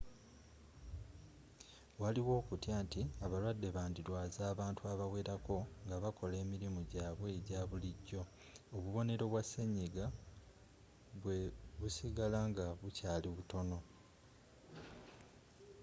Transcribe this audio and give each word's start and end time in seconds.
waliwo 2.01 2.31
okutya 2.41 2.77
nti 2.85 3.01
abalwadde 3.25 3.67
bandirwaza 3.77 4.41
abantu 4.53 4.81
abawerako 4.93 5.57
nga 5.85 5.97
bakola 6.03 6.35
emirimu 6.43 6.81
gyabwe 6.91 7.27
egya 7.37 7.61
bulijjo 7.69 8.21
obubonero 8.75 9.25
bwa 9.31 9.43
senyiga 9.51 10.05
bwe 11.21 11.37
busigala 11.79 12.39
nga 12.49 12.65
bukyali 12.81 13.27
butono 13.35 13.77